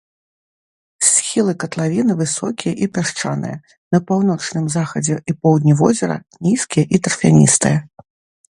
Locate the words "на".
3.97-4.01